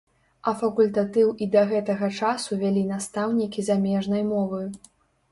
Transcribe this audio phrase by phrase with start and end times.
[0.51, 4.63] А факультатыў і да гэтага часу вялі настаўнікі замежнай мовы.